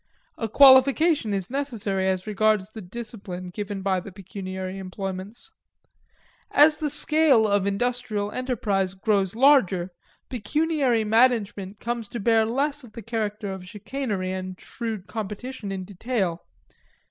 A 0.35 0.49
qualification 0.49 1.31
is 1.31 1.51
necessary 1.51 2.07
as 2.07 2.25
regards 2.25 2.71
the 2.71 2.81
discipline 2.81 3.51
given 3.51 3.83
by 3.83 3.99
the 3.99 4.11
pecuniary 4.11 4.79
employments. 4.79 5.51
As 6.49 6.77
the 6.77 6.89
scale 6.89 7.47
of 7.47 7.67
industrial 7.67 8.31
enterprise 8.31 8.95
grows 8.95 9.35
larger, 9.35 9.91
pecuniary 10.27 11.03
management 11.03 11.79
comes 11.79 12.09
to 12.09 12.19
bear 12.19 12.47
less 12.47 12.83
of 12.83 12.93
the 12.93 13.03
character 13.03 13.51
of 13.51 13.67
chicanery 13.67 14.31
and 14.33 14.59
shrewd 14.59 15.05
competition 15.05 15.71
in 15.71 15.83
detail. 15.85 16.47